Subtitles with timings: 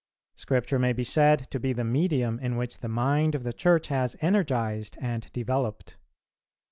[0.33, 3.89] Scripture may be said to be the medium in which the mind of the Church
[3.89, 5.95] has energized and developed.